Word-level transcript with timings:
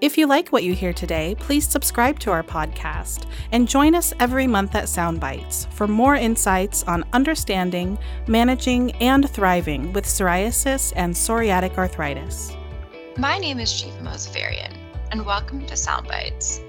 If 0.00 0.18
you 0.18 0.26
like 0.26 0.50
what 0.50 0.64
you 0.64 0.74
hear 0.74 0.92
today, 0.92 1.34
please 1.38 1.68
subscribe 1.68 2.18
to 2.20 2.30
our 2.30 2.42
podcast 2.42 3.26
and 3.52 3.68
join 3.68 3.94
us 3.94 4.12
every 4.20 4.46
month 4.46 4.74
at 4.74 4.84
Psound 4.84 5.18
Bytes 5.20 5.70
for 5.72 5.86
more 5.86 6.14
insights 6.14 6.82
on 6.84 7.04
understanding, 7.12 7.98
managing, 8.26 8.92
and 8.96 9.28
thriving 9.28 9.92
with 9.92 10.04
psoriasis 10.04 10.92
and 10.96 11.14
psoriatic 11.14 11.76
arthritis. 11.78 12.52
My 13.16 13.38
name 13.38 13.60
is 13.60 13.72
Chief 13.72 13.94
Mozafarian, 13.94 14.76
and 15.12 15.24
welcome 15.24 15.66
to 15.66 15.74
Psound 15.74 16.06
Bytes. 16.08 16.60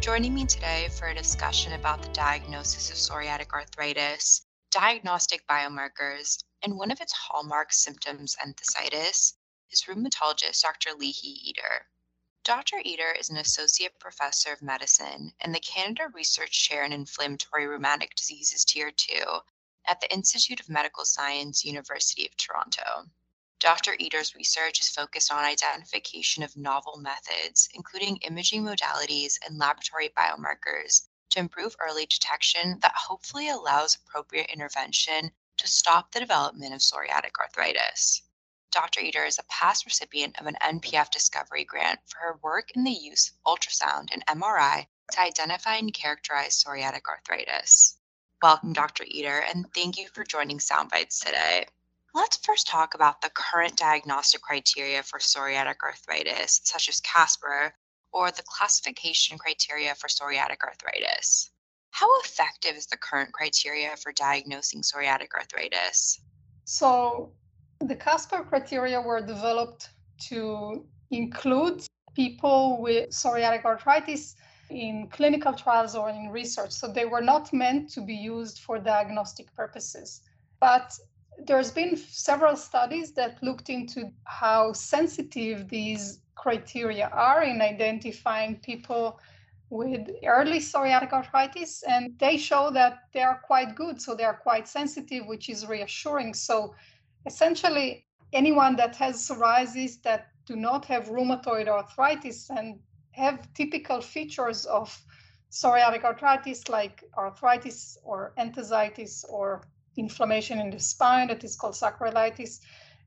Joining 0.00 0.34
me 0.34 0.44
today 0.44 0.88
for 0.98 1.08
a 1.08 1.14
discussion 1.14 1.72
about 1.72 2.02
the 2.02 2.08
diagnosis 2.10 2.90
of 2.90 2.96
psoriatic 2.96 3.52
arthritis, 3.52 4.46
diagnostic 4.70 5.40
biomarkers, 5.50 6.38
and 6.62 6.76
one 6.76 6.90
of 6.90 7.00
its 7.00 7.12
hallmark 7.12 7.72
symptoms, 7.72 8.36
enthesitis, 8.46 9.32
is 9.70 9.84
rheumatologist 9.88 10.62
Dr. 10.62 10.90
Lihi 10.90 11.48
Eder. 11.48 11.86
Dr. 12.46 12.80
Eder 12.84 13.10
is 13.10 13.28
an 13.28 13.38
associate 13.38 13.98
professor 13.98 14.52
of 14.52 14.62
medicine 14.62 15.34
and 15.40 15.52
the 15.52 15.58
Canada 15.58 16.08
Research 16.14 16.52
Chair 16.52 16.84
in 16.84 16.92
Inflammatory 16.92 17.66
Rheumatic 17.66 18.14
Diseases 18.14 18.64
Tier 18.64 18.92
2 18.92 19.40
at 19.88 20.00
the 20.00 20.12
Institute 20.12 20.60
of 20.60 20.68
Medical 20.68 21.04
Science, 21.04 21.64
University 21.64 22.24
of 22.24 22.36
Toronto. 22.36 23.10
Dr. 23.58 23.96
Eder's 23.98 24.36
research 24.36 24.78
is 24.78 24.88
focused 24.88 25.32
on 25.32 25.44
identification 25.44 26.44
of 26.44 26.56
novel 26.56 26.98
methods, 26.98 27.68
including 27.74 28.18
imaging 28.18 28.62
modalities 28.62 29.40
and 29.44 29.58
laboratory 29.58 30.10
biomarkers, 30.10 31.08
to 31.30 31.40
improve 31.40 31.74
early 31.80 32.06
detection 32.06 32.78
that 32.78 32.94
hopefully 32.94 33.48
allows 33.48 33.96
appropriate 33.96 34.50
intervention 34.50 35.32
to 35.56 35.66
stop 35.66 36.12
the 36.12 36.20
development 36.20 36.72
of 36.72 36.80
psoriatic 36.80 37.32
arthritis. 37.40 38.22
Dr. 38.72 39.00
Eder 39.00 39.24
is 39.24 39.38
a 39.38 39.44
past 39.44 39.84
recipient 39.86 40.38
of 40.40 40.46
an 40.46 40.56
NPF 40.60 41.10
Discovery 41.10 41.64
Grant 41.64 42.00
for 42.06 42.18
her 42.18 42.38
work 42.42 42.70
in 42.72 42.84
the 42.84 42.90
use 42.90 43.30
of 43.30 43.56
ultrasound 43.56 44.08
and 44.12 44.26
MRI 44.26 44.86
to 45.12 45.20
identify 45.20 45.76
and 45.76 45.94
characterize 45.94 46.62
psoriatic 46.62 47.06
arthritis. 47.08 47.96
Welcome, 48.42 48.72
Dr. 48.72 49.04
Eder, 49.04 49.38
and 49.38 49.72
thank 49.72 49.96
you 49.96 50.08
for 50.08 50.24
joining 50.24 50.58
Psound 50.58 50.90
Bytes 50.90 51.24
today. 51.24 51.66
Let's 52.12 52.38
first 52.38 52.66
talk 52.66 52.94
about 52.94 53.20
the 53.20 53.30
current 53.30 53.76
diagnostic 53.76 54.42
criteria 54.42 55.02
for 55.02 55.18
psoriatic 55.18 55.76
arthritis, 55.82 56.60
such 56.64 56.88
as 56.88 57.00
CASPAR, 57.00 57.74
or 58.12 58.30
the 58.30 58.42
classification 58.42 59.38
criteria 59.38 59.94
for 59.94 60.08
psoriatic 60.08 60.62
arthritis. 60.62 61.50
How 61.90 62.08
effective 62.20 62.76
is 62.76 62.86
the 62.86 62.96
current 62.96 63.32
criteria 63.32 63.96
for 63.96 64.12
diagnosing 64.12 64.82
psoriatic 64.82 65.34
arthritis? 65.34 66.20
So, 66.64 67.32
the 67.80 67.96
CASPAR 67.96 68.44
criteria 68.44 69.00
were 69.00 69.20
developed 69.20 69.90
to 70.28 70.84
include 71.10 71.86
people 72.14 72.80
with 72.80 73.10
psoriatic 73.10 73.64
arthritis 73.64 74.34
in 74.70 75.08
clinical 75.08 75.52
trials 75.52 75.94
or 75.94 76.08
in 76.08 76.30
research. 76.30 76.72
So 76.72 76.88
they 76.88 77.04
were 77.04 77.20
not 77.20 77.52
meant 77.52 77.90
to 77.90 78.00
be 78.00 78.14
used 78.14 78.60
for 78.60 78.78
diagnostic 78.78 79.54
purposes. 79.54 80.22
But 80.58 80.98
there's 81.46 81.70
been 81.70 81.96
several 81.96 82.56
studies 82.56 83.12
that 83.12 83.42
looked 83.42 83.68
into 83.68 84.10
how 84.24 84.72
sensitive 84.72 85.68
these 85.68 86.20
criteria 86.34 87.08
are 87.08 87.42
in 87.42 87.60
identifying 87.60 88.56
people 88.56 89.20
with 89.68 90.08
early 90.24 90.58
psoriatic 90.58 91.12
arthritis 91.12 91.82
and 91.88 92.16
they 92.18 92.36
show 92.36 92.70
that 92.70 93.00
they 93.12 93.22
are 93.22 93.40
quite 93.44 93.74
good 93.74 94.00
so 94.00 94.14
they 94.14 94.22
are 94.22 94.36
quite 94.36 94.68
sensitive 94.68 95.26
which 95.26 95.48
is 95.48 95.66
reassuring 95.66 96.32
so 96.32 96.72
essentially 97.26 98.06
anyone 98.32 98.76
that 98.76 98.96
has 98.96 99.28
psoriasis 99.28 100.02
that 100.02 100.28
do 100.46 100.56
not 100.56 100.84
have 100.84 101.08
rheumatoid 101.08 101.68
arthritis 101.68 102.50
and 102.50 102.78
have 103.12 103.52
typical 103.54 104.00
features 104.00 104.64
of 104.66 104.96
psoriatic 105.50 106.04
arthritis 106.04 106.68
like 106.68 107.02
arthritis 107.16 107.98
or 108.04 108.32
enthesitis 108.38 109.24
or 109.28 109.62
inflammation 109.96 110.60
in 110.60 110.70
the 110.70 110.78
spine 110.78 111.28
that 111.28 111.42
is 111.42 111.56
called 111.56 111.74
sacroiliitis, 111.74 112.60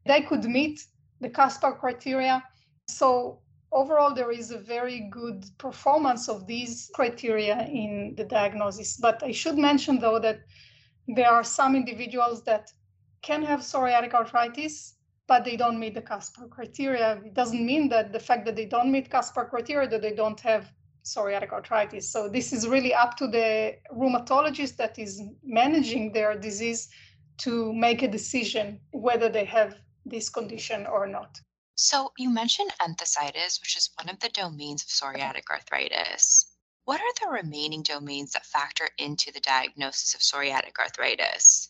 they 0.05 0.21
could 0.21 0.43
meet 0.45 0.85
the 1.21 1.29
CASPAR 1.29 1.77
criteria. 1.77 2.43
So 2.87 3.39
overall, 3.71 4.13
there 4.13 4.31
is 4.31 4.51
a 4.51 4.57
very 4.57 5.09
good 5.11 5.45
performance 5.57 6.27
of 6.27 6.47
these 6.47 6.89
criteria 6.93 7.67
in 7.67 8.15
the 8.17 8.23
diagnosis. 8.23 8.97
But 8.97 9.21
I 9.21 9.31
should 9.31 9.57
mention, 9.57 9.99
though, 9.99 10.19
that 10.19 10.39
there 11.07 11.29
are 11.29 11.43
some 11.43 11.75
individuals 11.75 12.43
that 12.45 12.71
can 13.21 13.43
have 13.43 13.61
psoriatic 13.61 14.13
arthritis, 14.13 14.95
but 15.27 15.45
they 15.45 15.55
don't 15.55 15.79
meet 15.79 15.93
the 15.93 16.01
CASPAR 16.01 16.47
criteria. 16.47 17.21
It 17.25 17.33
doesn't 17.33 17.65
mean 17.65 17.89
that 17.89 18.11
the 18.11 18.19
fact 18.19 18.45
that 18.45 18.55
they 18.55 18.65
don't 18.65 18.91
meet 18.91 19.09
CASPAR 19.09 19.49
criteria 19.49 19.87
that 19.89 20.01
they 20.01 20.13
don't 20.13 20.39
have 20.39 20.71
psoriatic 21.03 21.51
arthritis. 21.51 22.09
So 22.11 22.29
this 22.29 22.51
is 22.53 22.67
really 22.67 22.93
up 22.93 23.17
to 23.17 23.27
the 23.27 23.75
rheumatologist 23.91 24.75
that 24.77 24.97
is 24.99 25.21
managing 25.43 26.11
their 26.11 26.37
disease 26.37 26.89
to 27.39 27.73
make 27.73 28.01
a 28.01 28.07
decision 28.07 28.79
whether 28.91 29.29
they 29.29 29.45
have 29.45 29.75
this 30.05 30.29
condition 30.29 30.85
or 30.85 31.07
not. 31.07 31.39
So 31.75 32.11
you 32.17 32.29
mentioned 32.29 32.71
enthesitis, 32.81 33.61
which 33.61 33.77
is 33.77 33.89
one 33.95 34.09
of 34.09 34.19
the 34.19 34.29
domains 34.29 34.83
of 34.83 34.89
psoriatic 34.89 35.49
arthritis. 35.49 36.53
What 36.83 36.99
are 36.99 37.13
the 37.21 37.31
remaining 37.31 37.83
domains 37.83 38.31
that 38.31 38.45
factor 38.45 38.89
into 38.97 39.31
the 39.31 39.39
diagnosis 39.39 40.13
of 40.13 40.21
psoriatic 40.21 40.77
arthritis? 40.77 41.69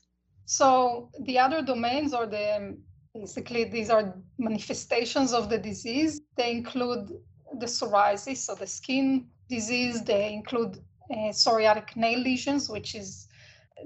So 0.50 1.12
the 1.20 1.38
other 1.38 1.62
domains 1.62 2.12
or 2.12 2.26
the 2.26 2.76
basically 3.14 3.66
these 3.66 3.92
are 3.92 4.16
manifestations 4.40 5.32
of 5.32 5.48
the 5.48 5.60
disease. 5.60 6.22
They 6.38 6.50
include 6.50 7.22
the 7.60 7.68
psoriasis, 7.68 8.38
so 8.38 8.56
the 8.56 8.66
skin 8.66 9.28
disease. 9.48 10.02
They 10.04 10.34
include 10.34 10.80
uh, 11.12 11.30
psoriatic 11.44 11.96
nail 11.96 12.18
lesions, 12.18 12.68
which 12.68 12.96
is 12.96 13.28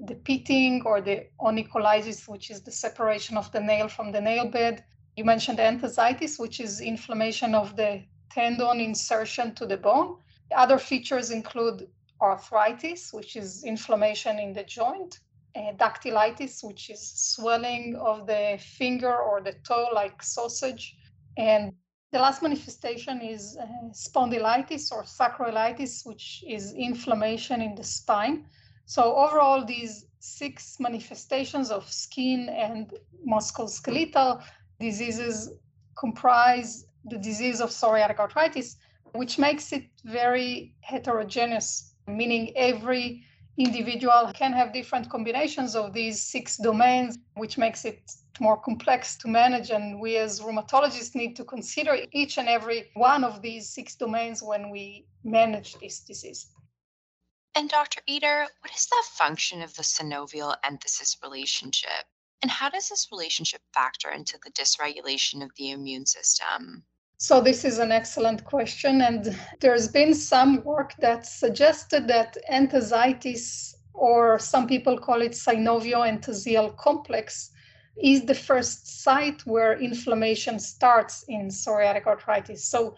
the 0.05 0.15
pitting, 0.15 0.81
or 0.85 1.01
the 1.01 1.27
onycholysis, 1.41 2.29
which 2.29 2.49
is 2.49 2.61
the 2.61 2.71
separation 2.71 3.35
of 3.35 3.51
the 3.51 3.59
nail 3.59 3.89
from 3.89 4.13
the 4.13 4.21
nail 4.21 4.47
bed. 4.49 4.85
You 5.17 5.25
mentioned 5.25 5.59
enthesitis, 5.59 6.39
which 6.39 6.61
is 6.61 6.79
inflammation 6.79 7.55
of 7.55 7.75
the 7.75 8.05
tendon 8.31 8.79
insertion 8.79 9.53
to 9.55 9.65
the 9.65 9.75
bone. 9.75 10.15
Other 10.55 10.77
features 10.77 11.29
include 11.29 11.89
arthritis, 12.21 13.11
which 13.11 13.35
is 13.35 13.65
inflammation 13.65 14.39
in 14.39 14.53
the 14.53 14.63
joint, 14.63 15.19
dactylitis, 15.55 16.63
which 16.63 16.89
is 16.89 17.01
swelling 17.15 17.95
of 17.95 18.27
the 18.27 18.57
finger 18.59 19.15
or 19.15 19.41
the 19.41 19.53
toe 19.67 19.89
like 19.93 20.21
sausage. 20.23 20.95
And 21.37 21.73
the 22.11 22.19
last 22.19 22.41
manifestation 22.41 23.21
is 23.21 23.57
uh, 23.57 23.65
spondylitis 23.91 24.91
or 24.91 25.03
sacroiliitis, 25.03 26.05
which 26.05 26.43
is 26.47 26.73
inflammation 26.73 27.61
in 27.61 27.75
the 27.75 27.83
spine. 27.83 28.45
So 28.85 29.15
overall, 29.15 29.65
these 29.65 30.05
six 30.19 30.79
manifestations 30.79 31.71
of 31.71 31.91
skin 31.91 32.49
and 32.49 32.93
musculoskeletal 33.27 34.43
diseases 34.79 35.53
comprise 35.97 36.85
the 37.05 37.17
disease 37.17 37.61
of 37.61 37.69
psoriatic 37.69 38.19
arthritis, 38.19 38.77
which 39.13 39.37
makes 39.37 39.73
it 39.73 39.85
very 40.05 40.75
heterogeneous, 40.81 41.95
meaning 42.07 42.51
every 42.55 43.23
individual 43.57 44.31
can 44.33 44.53
have 44.53 44.73
different 44.73 45.09
combinations 45.09 45.75
of 45.75 45.93
these 45.93 46.23
six 46.23 46.57
domains, 46.57 47.17
which 47.35 47.57
makes 47.57 47.85
it 47.85 48.11
more 48.39 48.57
complex 48.57 49.15
to 49.17 49.27
manage. 49.27 49.69
And 49.69 49.99
we 49.99 50.17
as 50.17 50.41
rheumatologists 50.41 51.15
need 51.15 51.35
to 51.35 51.43
consider 51.43 51.97
each 52.11 52.37
and 52.37 52.47
every 52.47 52.89
one 52.95 53.23
of 53.23 53.41
these 53.41 53.69
six 53.69 53.95
domains 53.95 54.41
when 54.41 54.69
we 54.69 55.05
manage 55.23 55.75
this 55.75 55.99
disease. 55.99 56.47
And 57.55 57.69
Dr. 57.69 58.01
Eder, 58.07 58.47
what 58.61 58.73
is 58.75 58.87
the 58.87 59.03
function 59.11 59.61
of 59.61 59.75
the 59.75 59.83
synovial 59.83 60.55
enthesis 60.63 61.17
relationship? 61.21 62.07
And 62.41 62.49
how 62.49 62.69
does 62.69 62.89
this 62.89 63.07
relationship 63.11 63.61
factor 63.73 64.09
into 64.09 64.39
the 64.43 64.51
dysregulation 64.51 65.43
of 65.43 65.51
the 65.55 65.69
immune 65.69 66.07
system? 66.07 66.85
So, 67.23 67.39
this 67.39 67.63
is 67.63 67.79
an 67.79 67.93
excellent 67.93 68.43
question. 68.43 69.01
And 69.01 69.33
there's 69.61 69.87
been 69.87 70.13
some 70.13 70.61
work 70.65 70.93
that 70.99 71.25
suggested 71.25 72.05
that 72.09 72.35
enthesitis, 72.51 73.75
or 73.93 74.37
some 74.39 74.67
people 74.67 74.99
call 74.99 75.21
it 75.21 75.31
synovio-entheseal 75.31 76.75
complex, 76.75 77.51
is 77.95 78.25
the 78.25 78.35
first 78.35 79.03
site 79.03 79.39
where 79.45 79.79
inflammation 79.79 80.59
starts 80.59 81.23
in 81.29 81.47
psoriatic 81.47 82.07
arthritis. 82.07 82.65
So, 82.65 82.97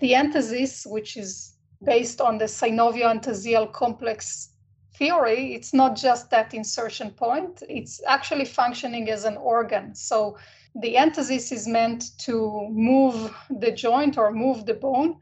the 0.00 0.12
enthesis, 0.12 0.84
which 0.84 1.16
is 1.16 1.54
based 1.84 2.20
on 2.20 2.38
the 2.38 2.46
synovio-entheseal 2.46 3.72
complex 3.72 4.54
theory, 4.96 5.54
it's 5.54 5.72
not 5.72 5.94
just 5.94 6.30
that 6.30 6.52
insertion 6.52 7.12
point, 7.12 7.62
it's 7.68 8.02
actually 8.08 8.44
functioning 8.44 9.08
as 9.08 9.24
an 9.24 9.36
organ. 9.36 9.94
So 9.94 10.36
the 10.74 10.96
enthesis 10.96 11.52
is 11.52 11.66
meant 11.66 12.18
to 12.18 12.68
move 12.70 13.34
the 13.50 13.72
joint 13.72 14.16
or 14.16 14.32
move 14.32 14.64
the 14.66 14.74
bone. 14.74 15.18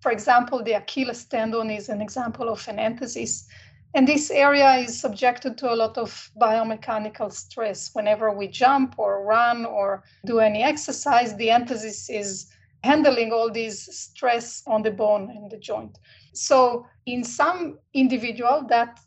For 0.00 0.12
example, 0.12 0.62
the 0.62 0.72
Achilles 0.72 1.24
tendon 1.24 1.70
is 1.70 1.88
an 1.88 2.02
example 2.02 2.48
of 2.48 2.66
an 2.68 2.78
enthesis. 2.78 3.46
And 3.94 4.08
this 4.08 4.30
area 4.30 4.76
is 4.76 4.98
subjected 4.98 5.58
to 5.58 5.72
a 5.72 5.76
lot 5.76 5.98
of 5.98 6.30
biomechanical 6.40 7.32
stress. 7.32 7.90
Whenever 7.94 8.32
we 8.32 8.48
jump 8.48 8.98
or 8.98 9.24
run 9.24 9.66
or 9.66 10.02
do 10.24 10.40
any 10.40 10.62
exercise, 10.62 11.36
the 11.36 11.50
enthesis 11.50 12.08
is 12.08 12.48
handling 12.82 13.32
all 13.32 13.50
these 13.50 13.94
stress 13.96 14.62
on 14.66 14.82
the 14.82 14.90
bone 14.90 15.30
and 15.30 15.50
the 15.50 15.58
joint. 15.58 15.98
So 16.32 16.86
in 17.06 17.22
some 17.22 17.78
individual 17.94 18.64
that 18.68 18.98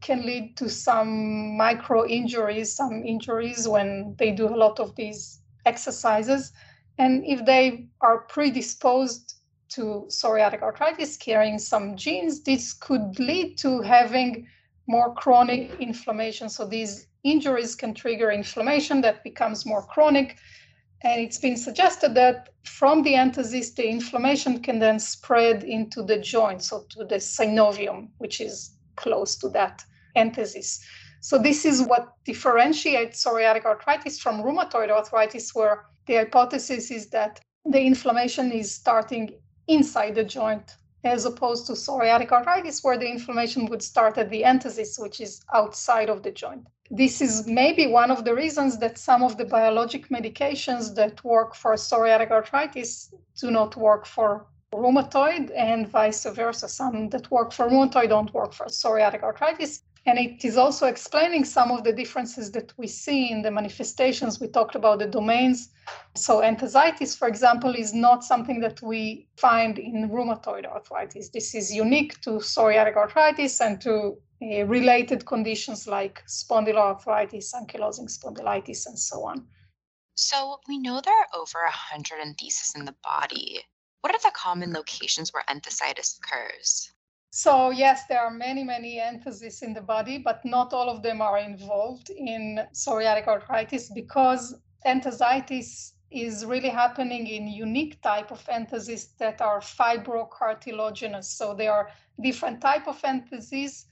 can 0.00 0.24
lead 0.24 0.56
to 0.56 0.68
some 0.68 1.56
micro 1.56 2.06
injuries, 2.06 2.74
some 2.74 3.04
injuries 3.04 3.68
when 3.68 4.14
they 4.18 4.30
do 4.32 4.48
a 4.48 4.56
lot 4.56 4.80
of 4.80 4.94
these 4.96 5.40
exercises. 5.66 6.52
And 6.98 7.24
if 7.26 7.44
they 7.44 7.88
are 8.00 8.20
predisposed 8.20 9.34
to 9.70 10.06
psoriatic 10.08 10.62
arthritis 10.62 11.16
carrying 11.16 11.58
some 11.58 11.96
genes, 11.96 12.42
this 12.42 12.72
could 12.72 13.18
lead 13.18 13.56
to 13.58 13.80
having 13.80 14.46
more 14.86 15.14
chronic 15.14 15.70
inflammation. 15.78 16.48
So 16.48 16.66
these 16.66 17.06
injuries 17.22 17.74
can 17.76 17.94
trigger 17.94 18.30
inflammation 18.30 19.00
that 19.02 19.22
becomes 19.22 19.64
more 19.64 19.82
chronic. 19.86 20.38
And 21.02 21.20
it's 21.20 21.38
been 21.38 21.56
suggested 21.56 22.14
that 22.14 22.50
from 22.64 23.02
the 23.02 23.14
enthesis, 23.14 23.74
the 23.74 23.88
inflammation 23.88 24.60
can 24.60 24.78
then 24.78 24.98
spread 24.98 25.62
into 25.64 26.02
the 26.02 26.18
joint, 26.18 26.62
so 26.62 26.84
to 26.90 27.04
the 27.04 27.16
synovium, 27.16 28.08
which 28.18 28.40
is 28.40 28.76
close 29.02 29.36
to 29.36 29.48
that 29.50 29.82
enthesis. 30.16 30.80
So 31.20 31.38
this 31.38 31.64
is 31.64 31.82
what 31.82 32.14
differentiates 32.24 33.24
psoriatic 33.24 33.64
arthritis 33.64 34.18
from 34.18 34.42
rheumatoid 34.42 34.90
arthritis, 34.90 35.54
where 35.54 35.84
the 36.06 36.16
hypothesis 36.16 36.90
is 36.90 37.10
that 37.10 37.40
the 37.66 37.80
inflammation 37.80 38.50
is 38.52 38.74
starting 38.74 39.30
inside 39.68 40.14
the 40.14 40.24
joint, 40.24 40.76
as 41.04 41.26
opposed 41.26 41.66
to 41.66 41.72
psoriatic 41.72 42.32
arthritis, 42.32 42.82
where 42.82 42.98
the 42.98 43.10
inflammation 43.10 43.66
would 43.66 43.82
start 43.82 44.16
at 44.16 44.30
the 44.30 44.44
enthesis, 44.44 44.98
which 44.98 45.20
is 45.20 45.42
outside 45.52 46.08
of 46.08 46.22
the 46.22 46.32
joint. 46.32 46.66
This 46.90 47.20
is 47.20 47.46
maybe 47.46 47.86
one 47.86 48.10
of 48.10 48.24
the 48.24 48.34
reasons 48.34 48.78
that 48.78 48.98
some 48.98 49.22
of 49.22 49.36
the 49.36 49.44
biologic 49.44 50.08
medications 50.08 50.94
that 50.96 51.22
work 51.22 51.54
for 51.54 51.74
psoriatic 51.74 52.30
arthritis 52.30 53.14
do 53.40 53.50
not 53.50 53.76
work 53.76 54.06
for 54.06 54.46
rheumatoid, 54.74 55.50
and 55.56 55.88
vice 55.88 56.24
versa. 56.24 56.68
Some 56.68 57.08
that 57.10 57.30
work 57.30 57.52
for 57.52 57.68
rheumatoid 57.68 58.08
don't 58.08 58.32
work 58.32 58.52
for 58.52 58.66
psoriatic 58.66 59.22
arthritis. 59.22 59.82
And 60.06 60.18
it 60.18 60.44
is 60.44 60.56
also 60.56 60.86
explaining 60.86 61.44
some 61.44 61.70
of 61.70 61.84
the 61.84 61.92
differences 61.92 62.50
that 62.52 62.72
we 62.78 62.86
see 62.86 63.30
in 63.30 63.42
the 63.42 63.50
manifestations. 63.50 64.40
We 64.40 64.48
talked 64.48 64.74
about 64.74 64.98
the 64.98 65.06
domains. 65.06 65.68
So, 66.14 66.40
enthesitis, 66.40 67.16
for 67.18 67.28
example, 67.28 67.74
is 67.74 67.92
not 67.92 68.24
something 68.24 68.60
that 68.60 68.80
we 68.80 69.28
find 69.36 69.78
in 69.78 70.08
rheumatoid 70.08 70.64
arthritis. 70.64 71.28
This 71.28 71.54
is 71.54 71.74
unique 71.74 72.18
to 72.22 72.30
psoriatic 72.38 72.96
arthritis 72.96 73.60
and 73.60 73.78
to 73.82 74.16
uh, 74.42 74.64
related 74.64 75.26
conditions 75.26 75.86
like 75.86 76.22
spondyloarthritis, 76.26 77.52
ankylosing 77.54 78.08
spondylitis, 78.08 78.86
and 78.86 78.98
so 78.98 79.24
on. 79.24 79.46
So, 80.14 80.60
we 80.66 80.78
know 80.78 81.02
there 81.02 81.14
are 81.14 81.28
over 81.34 81.58
100 81.58 82.20
entheses 82.20 82.72
in 82.74 82.86
the 82.86 82.94
body. 83.02 83.60
What 84.00 84.14
are 84.14 84.20
the 84.22 84.32
common 84.34 84.72
locations 84.72 85.32
where 85.32 85.44
enthesitis 85.48 86.18
occurs? 86.18 86.92
So, 87.32 87.70
yes, 87.70 88.06
there 88.06 88.20
are 88.20 88.30
many, 88.30 88.64
many 88.64 88.98
entheses 88.98 89.62
in 89.62 89.72
the 89.72 89.80
body, 89.80 90.18
but 90.18 90.44
not 90.44 90.72
all 90.72 90.88
of 90.88 91.02
them 91.02 91.22
are 91.22 91.38
involved 91.38 92.10
in 92.10 92.66
psoriatic 92.72 93.28
arthritis 93.28 93.88
because 93.90 94.56
enthesitis 94.84 95.92
is 96.10 96.44
really 96.44 96.68
happening 96.68 97.28
in 97.28 97.46
unique 97.46 98.02
type 98.02 98.32
of 98.32 98.44
entheses 98.48 99.12
that 99.18 99.40
are 99.40 99.60
fibrocartilaginous. 99.60 101.26
So 101.26 101.54
there 101.54 101.72
are 101.72 101.90
different 102.20 102.60
type 102.60 102.88
of 102.88 103.00
entheses. 103.04 103.86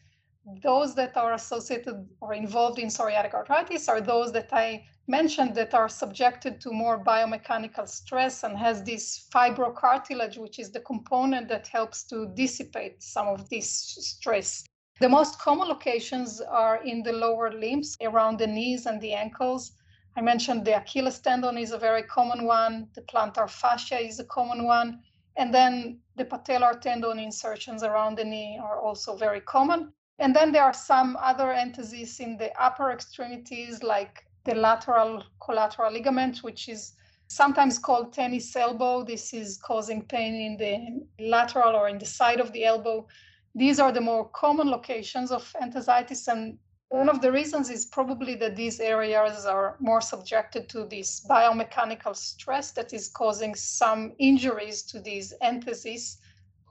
Those 0.62 0.94
that 0.94 1.16
are 1.16 1.34
associated 1.34 2.08
or 2.20 2.32
involved 2.32 2.78
in 2.78 2.88
psoriatic 2.88 3.34
arthritis 3.34 3.88
are 3.88 4.00
those 4.00 4.32
that 4.32 4.48
I 4.52 4.86
mentioned 5.06 5.54
that 5.56 5.74
are 5.74 5.88
subjected 5.88 6.60
to 6.62 6.72
more 6.72 7.02
biomechanical 7.04 7.86
stress 7.86 8.44
and 8.44 8.56
has 8.56 8.82
this 8.82 9.28
fibrocartilage, 9.30 10.38
which 10.38 10.58
is 10.58 10.70
the 10.70 10.80
component 10.80 11.48
that 11.48 11.68
helps 11.68 12.04
to 12.04 12.32
dissipate 12.34 13.02
some 13.02 13.28
of 13.28 13.48
this 13.50 13.70
stress. 13.70 14.64
The 15.00 15.08
most 15.08 15.38
common 15.38 15.68
locations 15.68 16.40
are 16.40 16.82
in 16.82 17.02
the 17.02 17.12
lower 17.12 17.52
limbs, 17.52 17.96
around 18.00 18.38
the 18.38 18.46
knees 18.46 18.86
and 18.86 19.00
the 19.00 19.12
ankles. 19.12 19.72
I 20.16 20.22
mentioned 20.22 20.64
the 20.64 20.78
Achilles 20.78 21.20
tendon 21.20 21.58
is 21.58 21.72
a 21.72 21.78
very 21.78 22.02
common 22.02 22.44
one, 22.44 22.88
the 22.94 23.02
plantar 23.02 23.48
fascia 23.50 23.98
is 23.98 24.18
a 24.18 24.24
common 24.24 24.64
one, 24.64 25.02
and 25.36 25.54
then 25.54 26.00
the 26.16 26.24
patellar 26.24 26.80
tendon 26.80 27.18
insertions 27.18 27.82
around 27.82 28.16
the 28.16 28.24
knee 28.24 28.58
are 28.60 28.80
also 28.80 29.16
very 29.16 29.40
common. 29.40 29.92
And 30.20 30.34
then 30.34 30.50
there 30.50 30.64
are 30.64 30.74
some 30.74 31.16
other 31.20 31.52
entheses 31.52 32.18
in 32.18 32.36
the 32.36 32.50
upper 32.60 32.90
extremities, 32.90 33.82
like 33.84 34.26
the 34.44 34.54
lateral 34.54 35.22
collateral 35.40 35.92
ligament, 35.92 36.42
which 36.42 36.68
is 36.68 36.94
sometimes 37.28 37.78
called 37.78 38.12
tennis 38.12 38.56
elbow. 38.56 39.04
This 39.04 39.32
is 39.32 39.58
causing 39.58 40.02
pain 40.02 40.34
in 40.34 40.56
the 40.56 41.24
lateral 41.24 41.76
or 41.76 41.88
in 41.88 41.98
the 41.98 42.06
side 42.06 42.40
of 42.40 42.52
the 42.52 42.64
elbow. 42.64 43.06
These 43.54 43.78
are 43.78 43.92
the 43.92 44.00
more 44.00 44.28
common 44.30 44.68
locations 44.68 45.30
of 45.30 45.54
enthesitis. 45.62 46.26
And 46.26 46.58
one 46.88 47.08
of 47.08 47.20
the 47.20 47.30
reasons 47.30 47.70
is 47.70 47.86
probably 47.86 48.34
that 48.36 48.56
these 48.56 48.80
areas 48.80 49.46
are 49.46 49.76
more 49.78 50.00
subjected 50.00 50.68
to 50.70 50.86
this 50.86 51.24
biomechanical 51.28 52.16
stress 52.16 52.72
that 52.72 52.92
is 52.92 53.08
causing 53.08 53.54
some 53.54 54.14
injuries 54.18 54.82
to 54.84 55.00
these 55.00 55.32
entheses, 55.42 56.18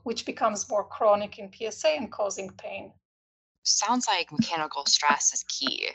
which 0.04 0.26
becomes 0.26 0.70
more 0.70 0.84
chronic 0.84 1.40
in 1.40 1.50
PsA 1.52 1.96
and 1.96 2.12
causing 2.12 2.50
pain. 2.58 2.92
Sounds 3.70 4.08
like 4.08 4.32
mechanical 4.32 4.86
stress 4.86 5.34
is 5.34 5.44
key. 5.44 5.90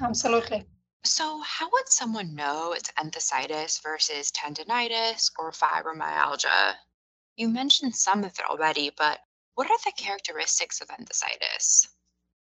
Absolutely. 0.00 0.66
So, 1.04 1.42
how 1.42 1.68
would 1.70 1.88
someone 1.90 2.34
know 2.34 2.72
it's 2.72 2.90
enthesitis 2.92 3.82
versus 3.82 4.32
tendonitis 4.32 5.30
or 5.38 5.52
fibromyalgia? 5.52 6.76
You 7.36 7.50
mentioned 7.50 7.94
some 7.94 8.24
of 8.24 8.38
it 8.38 8.46
already, 8.46 8.88
but 8.96 9.20
what 9.56 9.70
are 9.70 9.76
the 9.84 9.92
characteristics 9.94 10.80
of 10.80 10.88
enthesitis? 10.88 11.88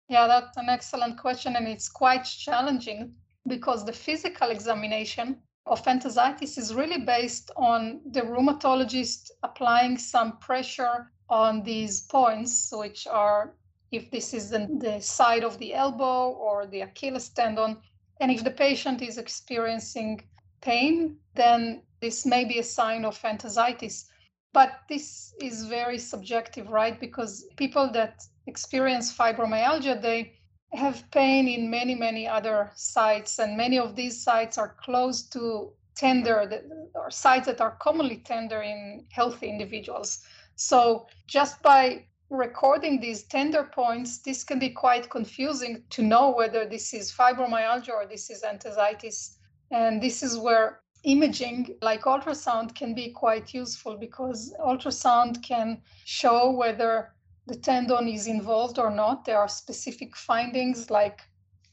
Yeah, 0.08 0.28
that's 0.28 0.56
an 0.56 0.68
excellent 0.68 1.18
question, 1.18 1.56
and 1.56 1.66
it's 1.66 1.88
quite 1.88 2.22
challenging 2.22 3.16
because 3.48 3.84
the 3.84 3.92
physical 3.92 4.50
examination 4.50 5.42
of 5.66 5.82
enthesitis 5.82 6.56
is 6.58 6.72
really 6.72 7.00
based 7.00 7.50
on 7.56 8.02
the 8.12 8.20
rheumatologist 8.20 9.32
applying 9.42 9.98
some 9.98 10.38
pressure 10.38 11.10
on 11.28 11.64
these 11.64 12.02
points, 12.02 12.72
which 12.72 13.08
are 13.08 13.56
if 13.96 14.10
this 14.10 14.34
is 14.34 14.50
the, 14.50 14.68
the 14.78 15.00
side 15.00 15.44
of 15.44 15.58
the 15.58 15.74
elbow 15.74 16.30
or 16.30 16.66
the 16.66 16.82
Achilles 16.82 17.28
tendon, 17.30 17.78
and 18.20 18.30
if 18.30 18.44
the 18.44 18.50
patient 18.50 19.02
is 19.02 19.18
experiencing 19.18 20.22
pain, 20.60 21.16
then 21.34 21.82
this 22.00 22.24
may 22.26 22.44
be 22.44 22.58
a 22.58 22.62
sign 22.62 23.04
of 23.04 23.20
enthesitis. 23.22 24.06
But 24.52 24.70
this 24.88 25.34
is 25.40 25.64
very 25.64 25.98
subjective, 25.98 26.68
right? 26.70 26.98
Because 26.98 27.46
people 27.56 27.90
that 27.92 28.24
experience 28.46 29.14
fibromyalgia, 29.14 30.00
they 30.00 30.32
have 30.72 31.10
pain 31.10 31.48
in 31.48 31.70
many, 31.70 31.94
many 31.94 32.26
other 32.26 32.70
sites, 32.74 33.38
and 33.38 33.56
many 33.56 33.78
of 33.78 33.96
these 33.96 34.22
sites 34.22 34.58
are 34.58 34.76
close 34.80 35.22
to 35.30 35.72
tender 35.94 36.62
or 36.94 37.10
sites 37.10 37.46
that 37.46 37.60
are 37.60 37.76
commonly 37.80 38.18
tender 38.18 38.62
in 38.62 39.06
healthy 39.10 39.48
individuals. 39.48 40.24
So 40.56 41.06
just 41.26 41.62
by 41.62 42.04
recording 42.30 43.00
these 43.00 43.22
tender 43.24 43.64
points, 43.64 44.18
this 44.18 44.42
can 44.42 44.58
be 44.58 44.70
quite 44.70 45.10
confusing 45.10 45.82
to 45.90 46.02
know 46.02 46.30
whether 46.30 46.66
this 46.66 46.92
is 46.92 47.12
fibromyalgia 47.12 47.90
or 47.90 48.06
this 48.06 48.30
is 48.30 48.42
enthesitis. 48.42 49.36
And 49.70 50.02
this 50.02 50.22
is 50.22 50.36
where 50.36 50.80
imaging 51.04 51.76
like 51.82 52.02
ultrasound 52.02 52.74
can 52.74 52.94
be 52.94 53.10
quite 53.10 53.54
useful 53.54 53.96
because 53.96 54.52
ultrasound 54.60 55.42
can 55.42 55.80
show 56.04 56.50
whether 56.50 57.14
the 57.46 57.54
tendon 57.54 58.08
is 58.08 58.26
involved 58.26 58.78
or 58.78 58.90
not. 58.90 59.24
There 59.24 59.38
are 59.38 59.48
specific 59.48 60.16
findings 60.16 60.90
like 60.90 61.20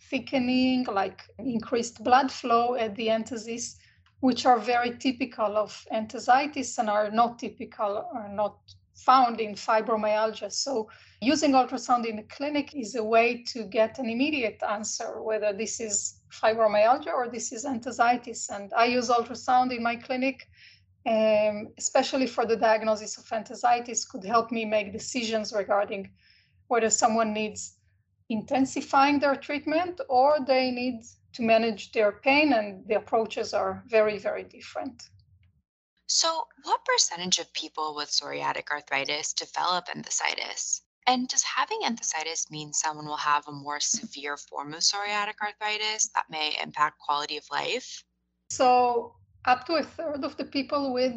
thickening, 0.10 0.86
like 0.86 1.24
increased 1.40 2.04
blood 2.04 2.32
flow 2.32 2.76
at 2.76 2.96
the 2.96 3.10
enthesis, 3.10 3.78
which 4.20 4.46
are 4.46 4.60
very 4.60 4.96
typical 4.98 5.58
of 5.58 5.86
enthesitis 5.92 6.78
and 6.78 6.90
are 6.90 7.10
not 7.10 7.40
typical, 7.40 8.08
are 8.14 8.30
not 8.30 8.58
found 8.96 9.40
in 9.40 9.56
fibromyalgia. 9.56 10.52
So, 10.52 10.90
using 11.22 11.52
ultrasound 11.54 12.06
in 12.06 12.18
the 12.18 12.24
clinic 12.24 12.76
is 12.76 12.96
a 12.96 13.04
way 13.04 13.44
to 13.48 13.64
get 13.64 14.00
an 14.00 14.10
immediate 14.10 14.62
answer 14.68 15.22
whether 15.22 15.54
this 15.54 15.80
is 15.80 16.20
fibromyalgia 16.32 17.14
or 17.14 17.30
this 17.30 17.52
is 17.52 17.66
enthesitis. 17.66 18.50
And 18.50 18.72
I 18.74 18.86
use 18.86 19.10
ultrasound 19.10 19.76
in 19.76 19.84
my 19.84 19.96
clinic, 19.96 20.48
um, 21.06 21.70
especially 21.78 22.28
for 22.28 22.46
the 22.46 22.56
diagnosis 22.56 23.18
of 23.18 23.26
enthesitis, 23.26 24.08
could 24.08 24.24
help 24.24 24.52
me 24.52 24.66
make 24.66 24.92
decisions 24.92 25.54
regarding 25.54 26.12
whether 26.68 26.90
someone 26.90 27.34
needs 27.34 27.78
intensifying 28.30 29.20
their 29.20 29.36
treatment 29.36 30.00
or 30.10 30.38
they 30.46 30.72
need 30.72 31.04
to 31.34 31.42
manage 31.42 31.92
their 31.92 32.12
pain, 32.12 32.54
and 32.54 32.88
the 32.88 32.96
approaches 32.96 33.54
are 33.54 33.84
very, 33.88 34.18
very 34.18 34.44
different. 34.44 35.10
So, 36.16 36.46
what 36.62 36.86
percentage 36.86 37.40
of 37.40 37.52
people 37.54 37.96
with 37.96 38.12
psoriatic 38.12 38.70
arthritis 38.70 39.34
develop 39.34 39.88
enthesitis? 39.88 40.82
And 41.08 41.28
does 41.28 41.42
having 41.42 41.82
enthesitis 41.82 42.52
mean 42.52 42.72
someone 42.72 43.08
will 43.08 43.18
have 43.18 43.48
a 43.48 43.52
more 43.52 43.80
severe 43.80 44.38
form 44.38 44.76
of 44.76 44.82
psoriatic 44.82 45.42
arthritis 45.42 46.10
that 46.14 46.30
may 46.30 46.56
impact 46.62 47.00
quality 47.00 47.38
of 47.38 47.50
life? 47.50 48.04
So, 48.52 49.16
up 49.46 49.66
to 49.66 49.78
a 49.78 49.84
third 49.84 50.24
of 50.24 50.38
the 50.38 50.46
people 50.46 50.94
with 50.94 51.16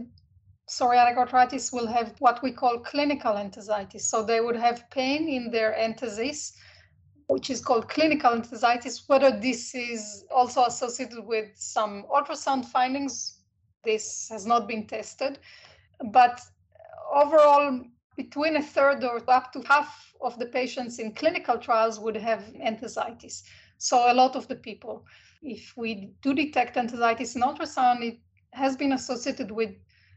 psoriatic 0.66 1.18
arthritis 1.18 1.70
will 1.72 1.88
have 1.88 2.14
what 2.20 2.42
we 2.42 2.50
call 2.50 2.78
clinical 2.78 3.34
enthesitis. 3.34 4.00
So, 4.00 4.22
they 4.22 4.40
would 4.40 4.56
have 4.56 4.88
pain 4.88 5.28
in 5.28 5.50
their 5.50 5.74
enthesis, 5.74 6.54
which 7.26 7.50
is 7.50 7.60
called 7.60 7.90
clinical 7.90 8.30
enthesitis. 8.30 9.06
Whether 9.06 9.38
this 9.38 9.74
is 9.74 10.24
also 10.34 10.64
associated 10.64 11.22
with 11.26 11.50
some 11.54 12.04
ultrasound 12.04 12.64
findings, 12.64 13.36
this 13.85 14.28
has 14.30 14.47
not 14.47 14.66
been 14.68 14.87
tested. 14.87 15.38
But 16.12 16.40
overall, 17.14 17.80
between 18.16 18.56
a 18.56 18.62
third 18.62 19.04
or 19.04 19.23
up 19.28 19.52
to 19.52 19.62
half 19.62 20.14
of 20.21 20.38
the 20.38 20.47
patients 20.47 20.99
in 20.99 21.12
clinical 21.12 21.59
trials 21.59 22.00
would 22.00 22.16
have 22.16 22.42
enthesitis. 22.54 23.42
So 23.78 24.11
a 24.11 24.14
lot 24.14 24.37
of 24.37 24.49
the 24.49 24.56
people, 24.56 25.04
if 25.42 25.76
we 25.76 26.12
do 26.23 26.35
detect 26.35 26.76
enthesitis 26.76 27.37
in 27.37 27.42
ultrasound, 27.42 28.02
it 28.02 28.18
has 28.52 28.76
been 28.76 28.92
associated 28.92 29.50
with 29.50 29.75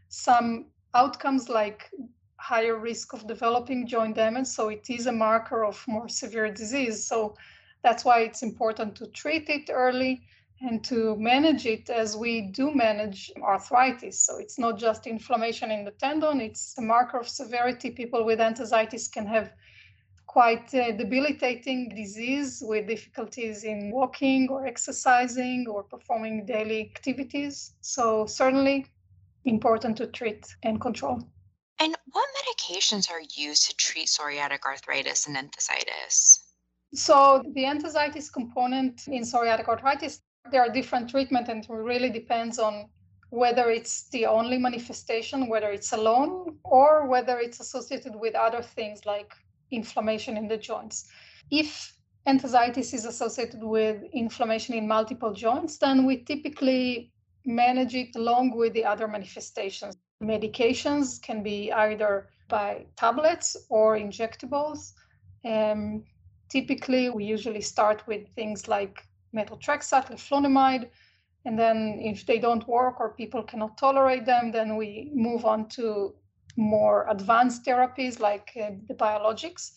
some 0.07 0.67
outcomes 0.93 1.49
like 1.49 1.89
higher 2.37 2.77
risk 2.77 3.13
of 3.13 3.27
developing 3.27 3.85
joint 3.85 4.15
damage. 4.15 4.47
So 4.47 4.69
it 4.69 4.89
is 4.89 5.07
a 5.07 5.11
marker 5.11 5.65
of 5.65 5.83
more 5.87 6.07
severe 6.07 6.51
disease. 6.51 7.05
So 7.05 7.35
that's 7.83 8.05
why 8.05 8.21
it's 8.21 8.43
important 8.43 8.95
to 8.95 9.07
treat 9.07 9.49
it 9.49 9.69
early 9.71 10.21
and 10.61 10.83
to 10.83 11.15
manage 11.17 11.65
it 11.65 11.89
as 11.89 12.17
we 12.17 12.41
do 12.41 12.73
manage 12.73 13.31
arthritis. 13.41 14.25
So 14.25 14.37
it's 14.37 14.59
not 14.59 14.77
just 14.77 15.07
inflammation 15.07 15.71
in 15.71 15.85
the 15.85 15.91
tendon, 15.91 16.41
it's 16.41 16.75
a 16.77 16.81
marker 16.81 17.19
of 17.19 17.29
severity. 17.29 17.91
People 17.91 18.25
with 18.25 18.39
enthesitis 18.39 19.11
can 19.11 19.25
have 19.25 19.51
quite 20.27 20.69
debilitating 20.69 21.89
disease 21.89 22.61
with 22.63 22.87
difficulties 22.87 23.63
in 23.63 23.91
walking 23.91 24.47
or 24.49 24.65
exercising 24.65 25.65
or 25.67 25.83
performing 25.83 26.45
daily 26.45 26.81
activities. 26.81 27.73
So 27.81 28.25
certainly 28.27 28.85
important 29.45 29.97
to 29.97 30.07
treat 30.07 30.45
and 30.63 30.79
control. 30.79 31.19
And 31.79 31.95
what 32.11 32.29
medications 32.41 33.09
are 33.09 33.21
used 33.35 33.69
to 33.69 33.75
treat 33.77 34.07
psoriatic 34.07 34.65
arthritis 34.65 35.25
and 35.25 35.37
enthesitis? 35.37 36.39
So 36.93 37.43
the 37.53 37.63
enthesitis 37.63 38.31
component 38.31 39.07
in 39.07 39.23
psoriatic 39.23 39.67
arthritis 39.67 40.21
there 40.51 40.61
are 40.61 40.69
different 40.69 41.09
treatment 41.09 41.47
and 41.49 41.63
it 41.63 41.69
really 41.69 42.09
depends 42.09 42.59
on 42.59 42.89
whether 43.29 43.69
it's 43.69 44.09
the 44.09 44.25
only 44.25 44.57
manifestation, 44.57 45.47
whether 45.47 45.69
it's 45.69 45.93
alone, 45.93 46.57
or 46.63 47.07
whether 47.07 47.39
it's 47.39 47.59
associated 47.59 48.15
with 48.15 48.33
other 48.35 48.61
things 48.61 49.05
like 49.05 49.33
inflammation 49.71 50.35
in 50.35 50.47
the 50.47 50.57
joints. 50.57 51.07
If 51.51 51.93
enthesitis 52.27 52.93
is 52.93 53.05
associated 53.05 53.63
with 53.63 54.03
inflammation 54.13 54.75
in 54.75 54.87
multiple 54.87 55.33
joints, 55.33 55.77
then 55.77 56.05
we 56.05 56.23
typically 56.23 57.11
manage 57.45 57.95
it 57.95 58.15
along 58.15 58.55
with 58.55 58.73
the 58.73 58.85
other 58.85 59.07
manifestations. 59.07 59.95
Medications 60.21 61.21
can 61.21 61.43
be 61.43 61.71
either 61.71 62.29
by 62.47 62.85
tablets 62.97 63.55
or 63.69 63.97
injectables. 63.97 64.93
Um, 65.45 66.03
typically, 66.49 67.09
we 67.09 67.23
usually 67.25 67.61
start 67.61 68.05
with 68.07 68.27
things 68.35 68.67
like 68.67 69.03
methotrexate, 69.35 70.09
leflunomide. 70.11 70.89
And 71.45 71.57
then 71.57 71.99
if 72.01 72.25
they 72.25 72.39
don't 72.39 72.67
work 72.67 72.99
or 72.99 73.13
people 73.13 73.43
cannot 73.43 73.77
tolerate 73.77 74.25
them, 74.25 74.51
then 74.51 74.75
we 74.75 75.11
move 75.13 75.45
on 75.45 75.69
to 75.69 76.13
more 76.57 77.07
advanced 77.09 77.65
therapies 77.65 78.19
like 78.19 78.51
uh, 78.61 78.71
the 78.87 78.93
biologics. 78.93 79.71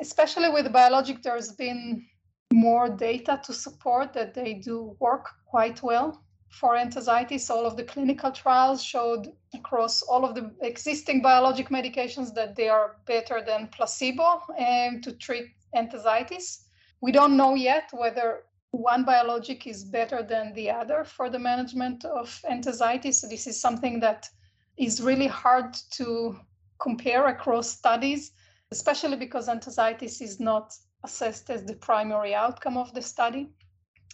Especially 0.00 0.50
with 0.50 0.64
the 0.64 0.70
biologic, 0.70 1.22
there's 1.22 1.52
been 1.52 2.04
more 2.52 2.88
data 2.88 3.40
to 3.44 3.52
support 3.52 4.12
that 4.12 4.34
they 4.34 4.54
do 4.54 4.96
work 5.00 5.26
quite 5.46 5.82
well 5.82 6.22
for 6.50 6.74
enthesitis. 6.74 7.50
All 7.50 7.66
of 7.66 7.76
the 7.76 7.84
clinical 7.84 8.30
trials 8.30 8.82
showed 8.82 9.32
across 9.54 10.02
all 10.02 10.24
of 10.24 10.34
the 10.34 10.50
existing 10.62 11.22
biologic 11.22 11.68
medications 11.68 12.34
that 12.34 12.56
they 12.56 12.68
are 12.68 12.96
better 13.06 13.42
than 13.44 13.68
placebo 13.68 14.42
um, 14.58 15.00
to 15.02 15.12
treat 15.12 15.46
enthesitis. 15.74 16.65
We 17.00 17.12
don't 17.12 17.36
know 17.36 17.54
yet 17.54 17.90
whether 17.92 18.44
one 18.70 19.04
biologic 19.04 19.66
is 19.66 19.84
better 19.84 20.22
than 20.22 20.52
the 20.54 20.70
other 20.70 21.04
for 21.04 21.30
the 21.30 21.38
management 21.38 22.04
of 22.04 22.28
enthesitis. 22.50 23.14
So 23.14 23.28
this 23.28 23.46
is 23.46 23.60
something 23.60 24.00
that 24.00 24.28
is 24.76 25.02
really 25.02 25.26
hard 25.26 25.74
to 25.92 26.38
compare 26.78 27.26
across 27.28 27.70
studies, 27.70 28.32
especially 28.70 29.16
because 29.16 29.48
enthesitis 29.48 30.20
is 30.20 30.40
not 30.40 30.74
assessed 31.04 31.50
as 31.50 31.64
the 31.64 31.76
primary 31.76 32.34
outcome 32.34 32.76
of 32.76 32.92
the 32.92 33.02
study. 33.02 33.48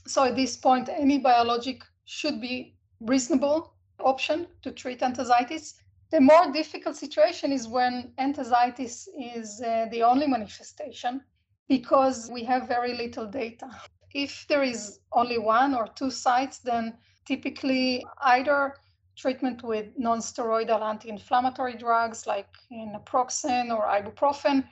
So 0.07 0.25
at 0.25 0.37
this 0.37 0.57
point, 0.57 0.89
any 0.89 1.19
biologic 1.19 1.83
should 2.05 2.41
be 2.41 2.77
reasonable 3.01 3.75
option 4.01 4.47
to 4.63 4.71
treat 4.71 5.01
enthesitis. 5.01 5.75
The 6.11 6.21
more 6.21 6.53
difficult 6.53 6.97
situation 6.97 7.53
is 7.53 7.67
when 7.67 8.13
enthesitis 8.19 9.09
is 9.19 9.63
uh, 9.63 9.87
the 9.91 10.03
only 10.03 10.27
manifestation 10.27 11.23
because 11.69 12.31
we 12.33 12.45
have 12.45 12.69
very 12.69 12.95
little 12.95 13.27
data. 13.27 13.69
If 14.15 14.47
there 14.49 14.63
is 14.63 15.01
only 15.13 15.39
one 15.39 15.75
or 15.75 15.89
two 15.95 16.11
sites, 16.11 16.59
then 16.59 16.95
typically 17.27 18.05
either 18.23 18.75
treatment 19.17 19.63
with 19.63 19.87
non-steroidal 19.97 20.83
anti-inflammatory 20.83 21.77
drugs 21.77 22.27
like 22.27 22.49
naproxen 22.73 23.71
or 23.71 23.87
ibuprofen 23.87 24.65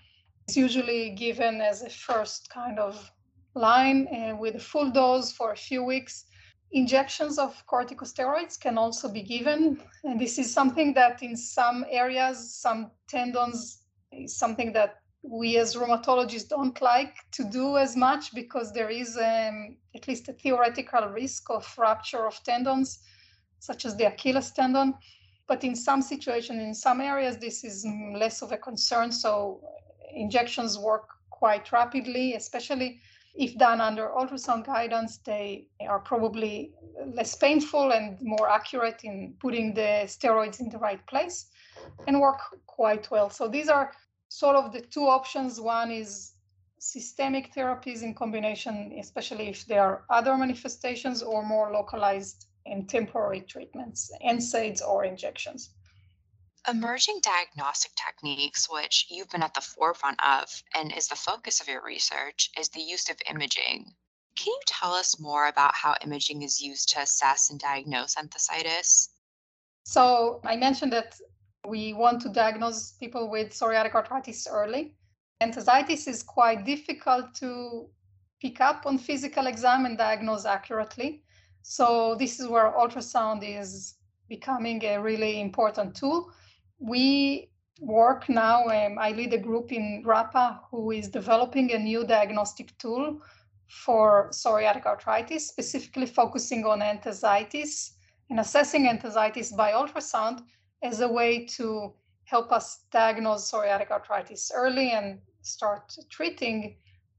is 0.49 0.57
usually 0.57 1.11
given 1.11 1.61
as 1.61 1.83
a 1.83 1.91
first 1.91 2.51
kind 2.51 2.79
of 2.79 3.11
line 3.55 4.09
uh, 4.09 4.37
with 4.37 4.55
a 4.57 4.61
full 4.61 4.91
dose 4.91 5.33
for 5.33 5.53
a 5.53 5.57
few 5.57 5.83
weeks. 5.83 6.27
Injections 6.73 7.39
of 7.39 7.65
corticosteroids 7.67 8.59
can 8.59 8.79
also 8.79 9.09
be 9.09 9.23
given. 9.23 9.81
And 10.05 10.21
this 10.21 10.39
is 10.39 10.53
something 10.53 10.95
that 10.95 11.23
in 11.23 11.37
some 11.37 11.85
areas, 11.91 12.55
some 12.55 12.93
tendons 13.09 13.83
is 14.13 14.37
something 14.37 14.73
that 14.73 15.01
we 15.23 15.59
as 15.59 15.75
rheumatologists 15.75 16.49
don't 16.49 16.81
like 16.81 17.15
to 17.33 17.45
do 17.45 17.77
as 17.77 17.97
much 17.97 18.35
because 18.35 18.73
there 18.73 18.89
is 18.89 19.17
um, 19.17 19.77
at 19.95 20.09
least 20.09 20.29
a 20.29 20.33
theoretical 20.33 21.07
risk 21.09 21.51
of 21.51 21.67
rupture 21.79 22.27
of 22.27 22.43
tendons, 22.43 23.01
such 23.59 23.85
as 23.85 23.97
the 23.97 24.07
Achilles 24.07 24.51
tendon. 24.51 24.95
But 25.47 25.65
in 25.65 25.75
some 25.75 26.01
situations, 26.01 26.63
in 26.63 26.75
some 26.75 27.01
areas, 27.01 27.37
this 27.37 27.65
is 27.65 27.87
less 28.15 28.41
of 28.41 28.53
a 28.53 28.57
concern. 28.57 29.13
So 29.13 29.61
injections 30.15 30.79
work 30.79 31.09
quite 31.31 31.71
rapidly, 31.73 32.35
especially 32.35 33.01
if 33.35 33.57
done 33.59 33.81
under 33.81 34.09
ultrasound 34.09 34.65
guidance. 34.65 35.19
They 35.19 35.67
are 35.89 35.99
probably 35.99 36.73
less 37.15 37.35
painful 37.35 37.93
and 37.93 38.17
more 38.23 38.49
accurate 38.49 39.01
in 39.05 39.35
putting 39.41 39.75
the 39.75 40.05
steroids 40.07 40.61
in 40.61 40.69
the 40.69 40.79
right 40.79 41.05
place 41.07 41.47
and 42.07 42.21
work 42.21 42.41
quite 42.67 43.11
well. 43.11 43.29
So 43.29 43.49
these 43.49 43.69
are 43.69 43.93
sort 44.31 44.57
of 44.57 44.73
the 44.73 44.81
two 44.81 45.07
options. 45.07 45.61
One 45.61 45.91
is 45.91 46.33
systemic 46.79 47.53
therapies 47.53 48.03
in 48.03 48.15
combination, 48.15 48.97
especially 48.99 49.49
if 49.49 49.67
there 49.67 49.83
are 49.83 50.05
other 50.09 50.37
manifestations 50.37 51.23
or 51.23 51.45
more 51.45 51.73
localized 51.73 52.47
and 52.65 52.89
temporary 52.89 53.41
treatments, 53.41 54.11
NSAIDs 54.25 54.81
or 54.87 55.05
injections. 55.05 55.71
Emerging 56.69 57.21
diagnostic 57.23 57.91
techniques, 57.97 58.69
which 58.71 59.07
you've 59.11 59.31
been 59.31 59.43
at 59.43 59.55
the 59.55 59.61
forefront 59.61 60.23
of 60.23 60.63
and 60.75 60.93
is 60.93 61.09
the 61.09 61.17
focus 61.17 61.61
of 61.61 61.69
your 61.69 61.83
research, 61.83 62.51
is 62.59 62.69
the 62.69 62.83
use 62.83 63.11
of 63.11 63.17
imaging. 63.29 63.95
Can 64.37 64.53
you 64.53 64.61
tell 64.67 64.93
us 64.95 65.19
more 65.19 65.49
about 65.49 65.75
how 65.75 65.97
imaging 66.05 66.43
is 66.43 66.61
used 66.61 66.91
to 66.91 67.01
assess 67.01 67.51
and 67.51 67.59
diagnose 67.59 68.15
enthesitis? 68.15 69.09
So, 69.85 70.41
I 70.45 70.57
mentioned 70.57 70.93
that 70.93 71.19
we 71.67 71.93
want 71.93 72.21
to 72.23 72.29
diagnose 72.29 72.93
people 72.93 73.31
with 73.31 73.51
psoriatic 73.51 73.95
arthritis 73.95 74.47
early. 74.51 74.95
Enthesitis 75.43 76.09
is 76.09 76.23
quite 76.23 76.65
difficult 76.65 77.35
to 77.35 77.89
pick 78.41 78.61
up 78.61 78.87
on 78.87 78.99
physical 78.99 79.47
exam 79.47 79.85
and 79.85 79.99
diagnose 79.99 80.45
accurately. 80.45 81.23
So 81.63 82.17
this 82.19 82.41
is 82.41 82.49
where 82.49 82.73
ultrasound 82.73 83.43
is 83.43 83.97
becoming 84.29 84.83
a 84.85 85.01
really 85.01 85.41
important 85.41 85.95
tool. 85.95 86.33
We 86.79 87.51
work 87.81 88.29
now, 88.29 88.65
um, 88.67 88.99
I 88.99 89.13
lead 89.13 89.33
a 89.35 89.39
group 89.39 89.73
in 89.73 90.03
GRAPPA 90.05 90.61
who 90.71 90.91
is 90.91 91.09
developing 91.09 91.73
a 91.73 91.79
new 91.79 92.05
diagnostic 92.05 92.77
tool 92.79 93.21
for 93.69 94.31
psoriatic 94.33 94.87
arthritis, 94.87 95.49
specifically 95.49 96.07
focusing 96.07 96.65
on 96.65 96.81
enthesitis 96.81 97.93
and 98.31 98.41
assessing 98.41 98.87
enthesitis 98.87 99.55
by 99.57 99.73
ultrasound 99.73 100.43
as 100.83 101.01
a 101.01 101.09
way 101.09 101.45
to 101.45 101.93
help 102.25 102.53
us 102.53 102.85
diagnose 102.91 103.51
psoriatic 103.51 103.91
arthritis 103.91 104.53
early 104.55 104.93
and 104.93 105.21
start 105.43 105.97
treating 106.09 106.77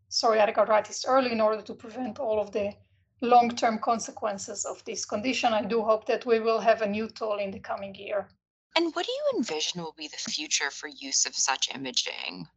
psoriatic 0.10 0.58
arthritis 0.58 1.06
early 1.06 1.32
in 1.32 1.42
order 1.42 1.62
to 1.62 1.74
prevent 1.74 2.20
all 2.20 2.40
of 2.40 2.52
the 2.52 2.74
long 3.22 3.50
term 3.50 3.80
consequences 3.80 4.66
of 4.66 4.84
this 4.86 5.06
condition. 5.06 5.54
I 5.54 5.64
do 5.64 5.82
hope 5.82 6.06
that 6.08 6.26
we 6.26 6.40
will 6.40 6.60
have 6.60 6.82
a 6.82 6.88
new 6.88 7.08
tool 7.08 7.38
in 7.38 7.52
the 7.52 7.60
coming 7.60 7.94
year. 7.96 8.28
And 8.76 8.96
what 8.96 9.06
do 9.06 9.12
you 9.12 9.38
envision 9.38 9.82
will 9.82 9.96
be 9.98 10.08
the 10.08 10.32
future 10.32 10.72
for 10.72 10.88
use 10.88 11.26
of 11.26 11.36
such 11.36 11.74
imaging? 11.74 12.48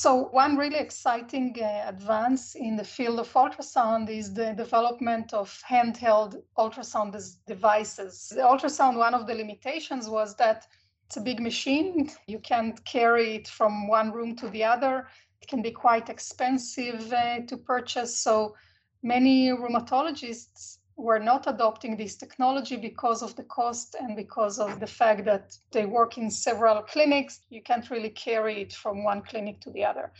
So, 0.00 0.28
one 0.30 0.56
really 0.56 0.78
exciting 0.78 1.56
uh, 1.60 1.86
advance 1.88 2.54
in 2.54 2.76
the 2.76 2.84
field 2.84 3.18
of 3.18 3.32
ultrasound 3.32 4.08
is 4.08 4.32
the 4.32 4.52
development 4.52 5.34
of 5.34 5.60
handheld 5.68 6.40
ultrasound 6.56 7.20
devices. 7.48 8.28
The 8.32 8.42
ultrasound, 8.42 8.96
one 8.96 9.12
of 9.12 9.26
the 9.26 9.34
limitations 9.34 10.08
was 10.08 10.36
that 10.36 10.68
it's 11.06 11.16
a 11.16 11.20
big 11.20 11.40
machine. 11.40 12.12
You 12.28 12.38
can't 12.38 12.78
carry 12.84 13.34
it 13.34 13.48
from 13.48 13.88
one 13.88 14.12
room 14.12 14.36
to 14.36 14.48
the 14.48 14.62
other. 14.62 15.08
It 15.42 15.48
can 15.48 15.62
be 15.62 15.72
quite 15.72 16.08
expensive 16.08 17.12
uh, 17.12 17.40
to 17.48 17.56
purchase. 17.56 18.16
So, 18.16 18.54
many 19.02 19.48
rheumatologists 19.48 20.77
were 20.98 21.20
not 21.20 21.46
adopting 21.46 21.96
this 21.96 22.16
technology 22.16 22.76
because 22.76 23.22
of 23.22 23.36
the 23.36 23.44
cost 23.44 23.94
and 23.98 24.16
because 24.16 24.58
of 24.58 24.80
the 24.80 24.86
fact 24.86 25.24
that 25.24 25.56
they 25.70 25.86
work 25.86 26.18
in 26.18 26.28
several 26.28 26.82
clinics. 26.82 27.40
You 27.50 27.62
can't 27.62 27.88
really 27.88 28.10
carry 28.10 28.62
it 28.62 28.72
from 28.72 29.04
one 29.04 29.22
clinic 29.22 29.60
to 29.60 29.70
the 29.70 29.84
other. 29.84 30.12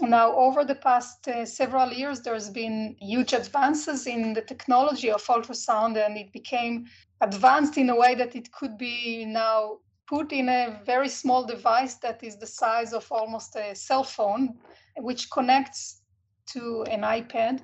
Now, 0.00 0.34
over 0.34 0.64
the 0.64 0.74
past 0.74 1.28
uh, 1.28 1.46
several 1.46 1.92
years, 1.92 2.20
there's 2.20 2.50
been 2.50 2.96
huge 3.00 3.32
advances 3.32 4.08
in 4.08 4.32
the 4.32 4.42
technology 4.42 5.08
of 5.08 5.24
ultrasound, 5.26 6.04
and 6.04 6.16
it 6.16 6.32
became 6.32 6.86
advanced 7.20 7.78
in 7.78 7.88
a 7.90 7.96
way 7.96 8.16
that 8.16 8.34
it 8.34 8.50
could 8.50 8.76
be 8.76 9.24
now 9.24 9.78
put 10.08 10.32
in 10.32 10.48
a 10.48 10.80
very 10.84 11.08
small 11.08 11.46
device 11.46 11.94
that 11.96 12.24
is 12.24 12.36
the 12.36 12.46
size 12.46 12.92
of 12.92 13.06
almost 13.12 13.54
a 13.54 13.72
cell 13.74 14.02
phone, 14.02 14.54
which 14.96 15.30
connects 15.30 16.02
to 16.46 16.82
an 16.90 17.02
iPad 17.02 17.60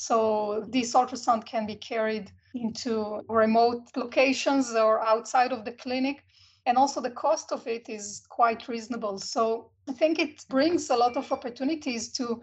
so 0.00 0.64
this 0.68 0.94
ultrasound 0.94 1.44
can 1.44 1.66
be 1.66 1.74
carried 1.74 2.30
into 2.54 3.20
remote 3.28 3.82
locations 3.96 4.72
or 4.72 5.04
outside 5.04 5.50
of 5.50 5.64
the 5.64 5.72
clinic. 5.72 6.24
And 6.66 6.78
also 6.78 7.00
the 7.00 7.10
cost 7.10 7.50
of 7.50 7.66
it 7.66 7.88
is 7.88 8.22
quite 8.28 8.68
reasonable. 8.68 9.18
So 9.18 9.72
I 9.88 9.92
think 9.92 10.20
it 10.20 10.44
brings 10.48 10.90
a 10.90 10.96
lot 10.96 11.16
of 11.16 11.32
opportunities 11.32 12.12
to 12.12 12.40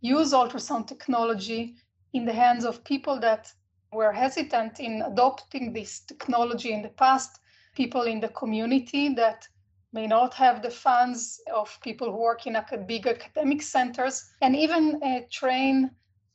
use 0.00 0.32
ultrasound 0.32 0.88
technology 0.88 1.76
in 2.12 2.24
the 2.24 2.32
hands 2.32 2.64
of 2.64 2.82
people 2.82 3.20
that 3.20 3.52
were 3.92 4.12
hesitant 4.12 4.80
in 4.80 5.02
adopting 5.02 5.72
this 5.72 6.00
technology 6.00 6.72
in 6.72 6.82
the 6.82 6.88
past, 6.88 7.38
people 7.76 8.02
in 8.02 8.18
the 8.18 8.30
community 8.30 9.14
that 9.14 9.46
may 9.92 10.08
not 10.08 10.34
have 10.34 10.60
the 10.60 10.70
funds 10.70 11.40
of 11.54 11.78
people 11.82 12.10
who 12.10 12.18
work 12.18 12.48
in 12.48 12.58
big 12.88 13.06
academic 13.06 13.62
centers, 13.62 14.28
and 14.42 14.56
even 14.56 15.00
uh, 15.04 15.20
train 15.30 15.92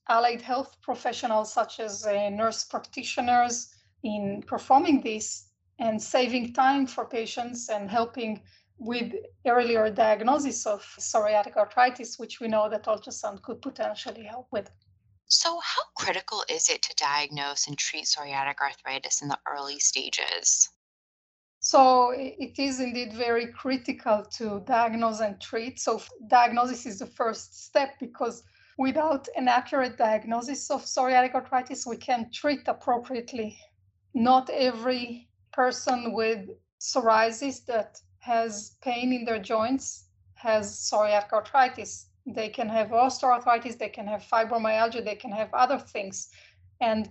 allied 0.10 0.42
health 0.42 0.78
professionals 0.82 1.54
such 1.54 1.80
as 1.80 2.06
uh, 2.06 2.30
nurse 2.30 2.64
practitioners 2.64 3.74
in 4.04 4.44
performing 4.48 5.02
this 5.02 5.48
and 5.80 6.02
saving 6.02 6.54
time 6.54 6.86
for 6.86 7.06
patients 7.06 7.70
and 7.70 7.90
helping 7.90 8.42
with 8.78 9.14
earlier 9.46 9.92
diagnosis 9.92 10.66
of 10.66 10.82
psoriatic 11.00 11.56
arthritis, 11.56 12.18
which 12.18 12.40
we 12.40 12.48
know 12.48 12.68
that 12.70 12.86
ultrasound 12.86 13.42
could 13.44 13.62
potentially 13.62 14.24
help 14.24 14.48
with. 14.52 14.72
So, 15.28 15.60
how 15.60 15.84
critical 15.96 16.44
is 16.50 16.70
it 16.70 16.82
to 16.84 16.96
diagnose 16.96 17.68
and 17.68 17.78
treat 17.78 18.06
psoriatic 18.06 18.60
arthritis 18.60 19.22
in 19.22 19.28
the 19.28 19.40
early 19.48 19.80
stages? 19.80 20.70
So, 21.60 22.12
it 22.12 22.58
is 22.58 22.80
indeed 22.80 23.14
very 23.14 23.48
critical 23.48 24.26
to 24.38 24.62
diagnose 24.66 25.20
and 25.20 25.40
treat. 25.40 25.80
So, 25.80 26.02
diagnosis 26.28 26.86
is 26.88 27.00
the 27.00 27.06
first 27.06 27.64
step 27.64 28.00
because 28.00 28.44
without 28.82 29.28
an 29.36 29.48
accurate 29.48 29.96
diagnosis 29.96 30.72
of 30.72 30.84
psoriatic 30.84 31.36
arthritis, 31.36 31.86
we 31.86 31.96
can 31.98 32.32
treat 32.32 32.68
appropriately. 32.68 33.56
Not 34.16 34.50
every 34.50 35.30
person 35.54 36.14
with 36.14 36.50
psoriasis 36.80 37.64
that 37.68 38.02
has 38.18 38.78
pain 38.82 39.14
in 39.14 39.24
their 39.24 39.38
joints 39.40 40.06
has 40.34 40.66
psoriatic 40.90 41.32
arthritis. 41.32 42.08
They 42.26 42.50
can 42.50 42.68
have 42.70 42.90
osteoarthritis, 42.90 43.78
they 43.78 43.90
can 43.90 44.08
have 44.08 44.24
fibromyalgia, 44.24 45.06
they 45.06 45.20
can 45.24 45.32
have 45.32 45.54
other 45.54 45.78
things. 45.78 46.30
And 46.80 47.08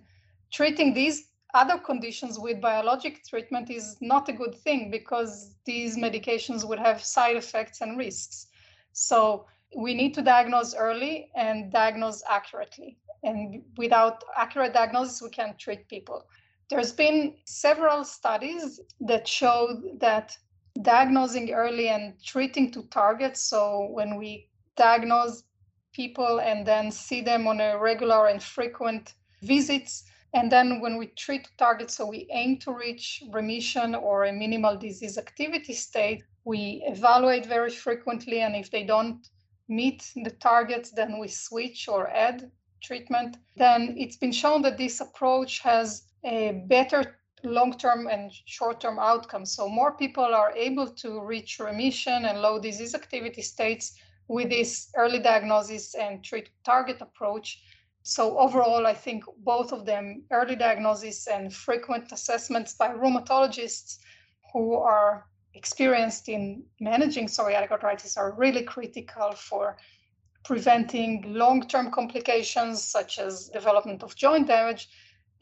treating 0.52 0.92
these 0.92 1.28
other 1.54 1.78
conditions 1.78 2.36
with 2.36 2.60
biologic 2.60 3.24
treatment 3.24 3.70
is 3.70 3.96
not 4.00 4.28
a 4.28 4.32
good 4.32 4.56
thing 4.56 4.90
because 4.90 5.54
these 5.64 5.96
medications 5.96 6.66
would 6.68 6.80
have 6.80 7.00
side 7.00 7.36
effects 7.36 7.80
and 7.80 7.96
risks. 7.96 8.48
So 8.92 9.46
we 9.76 9.94
need 9.94 10.14
to 10.14 10.22
diagnose 10.22 10.74
early 10.74 11.30
and 11.34 11.72
diagnose 11.72 12.22
accurately. 12.28 12.98
And 13.22 13.62
without 13.76 14.24
accurate 14.36 14.72
diagnosis, 14.72 15.22
we 15.22 15.30
can't 15.30 15.58
treat 15.58 15.88
people. 15.88 16.26
There's 16.68 16.92
been 16.92 17.34
several 17.44 18.04
studies 18.04 18.80
that 19.00 19.26
show 19.26 19.82
that 19.98 20.36
diagnosing 20.82 21.50
early 21.52 21.88
and 21.88 22.14
treating 22.24 22.70
to 22.72 22.82
targets. 22.84 23.42
So 23.42 23.88
when 23.90 24.16
we 24.16 24.48
diagnose 24.76 25.42
people 25.92 26.40
and 26.40 26.64
then 26.64 26.90
see 26.90 27.20
them 27.20 27.46
on 27.46 27.60
a 27.60 27.78
regular 27.78 28.28
and 28.28 28.42
frequent 28.42 29.14
visits, 29.42 30.04
and 30.32 30.50
then 30.50 30.80
when 30.80 30.96
we 30.96 31.08
treat 31.08 31.48
targets, 31.58 31.96
so 31.96 32.06
we 32.06 32.28
aim 32.30 32.58
to 32.58 32.72
reach 32.72 33.22
remission 33.32 33.96
or 33.96 34.24
a 34.24 34.32
minimal 34.32 34.76
disease 34.76 35.18
activity 35.18 35.72
state, 35.72 36.22
we 36.44 36.82
evaluate 36.86 37.46
very 37.46 37.70
frequently. 37.70 38.40
And 38.40 38.54
if 38.54 38.70
they 38.70 38.84
don't 38.84 39.28
meet 39.70 40.10
the 40.16 40.30
targets, 40.30 40.90
then 40.90 41.18
we 41.18 41.28
switch 41.28 41.88
or 41.88 42.10
add 42.10 42.50
treatment. 42.82 43.36
Then 43.56 43.94
it's 43.96 44.16
been 44.16 44.32
shown 44.32 44.62
that 44.62 44.76
this 44.76 45.00
approach 45.00 45.60
has 45.60 46.02
a 46.24 46.64
better 46.66 47.16
long-term 47.44 48.08
and 48.08 48.30
short-term 48.46 48.98
outcomes. 48.98 49.54
So 49.54 49.68
more 49.68 49.96
people 49.96 50.24
are 50.24 50.52
able 50.56 50.88
to 50.88 51.20
reach 51.22 51.58
remission 51.60 52.24
and 52.26 52.42
low 52.42 52.60
disease 52.60 52.94
activity 52.94 53.42
states 53.42 53.94
with 54.28 54.50
this 54.50 54.90
early 54.96 55.20
diagnosis 55.20 55.94
and 55.94 56.22
treat 56.22 56.50
target 56.64 57.00
approach. 57.00 57.62
So 58.02 58.38
overall, 58.38 58.86
I 58.86 58.94
think 58.94 59.24
both 59.38 59.72
of 59.72 59.86
them, 59.86 60.24
early 60.30 60.56
diagnosis 60.56 61.28
and 61.28 61.52
frequent 61.52 62.12
assessments 62.12 62.74
by 62.74 62.88
rheumatologists 62.88 63.98
who 64.52 64.74
are 64.74 65.26
experienced 65.54 66.28
in 66.28 66.64
managing 66.80 67.26
psoriatic 67.26 67.70
arthritis 67.70 68.16
are 68.16 68.32
really 68.32 68.62
critical 68.62 69.32
for 69.32 69.76
preventing 70.44 71.22
long-term 71.26 71.90
complications 71.90 72.82
such 72.82 73.18
as 73.18 73.48
development 73.48 74.02
of 74.02 74.16
joint 74.16 74.46
damage 74.46 74.88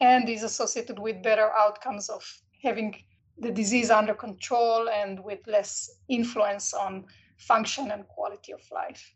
and 0.01 0.27
is 0.29 0.43
associated 0.43 0.99
with 0.99 1.23
better 1.23 1.51
outcomes 1.57 2.09
of 2.09 2.23
having 2.61 2.95
the 3.37 3.51
disease 3.51 3.89
under 3.89 4.13
control 4.13 4.89
and 4.89 5.23
with 5.23 5.39
less 5.47 5.89
influence 6.09 6.73
on 6.73 7.05
function 7.37 7.91
and 7.91 8.05
quality 8.07 8.51
of 8.51 8.61
life. 8.71 9.13